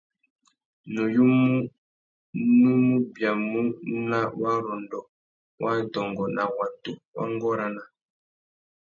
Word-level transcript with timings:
Nuyumú 0.93 1.47
nú 2.61 2.71
mù 2.85 2.95
biamú 3.13 3.59
nà 4.09 4.19
warrôndô 4.39 4.99
wa 5.61 5.71
adôngô 5.79 6.25
na 6.37 6.43
watu 6.57 6.91
wa 7.15 7.23
ngôranô. 7.33 7.83